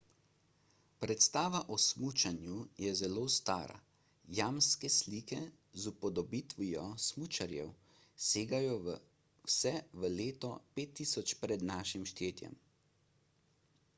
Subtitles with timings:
[1.03, 2.55] predstava o smučanju
[2.85, 3.75] je zelo stara–
[4.37, 5.41] jamske slike
[5.83, 7.69] z upodobitvijo smučarjev
[8.31, 10.51] segajo vse v leto
[10.81, 12.43] 5000 pr n št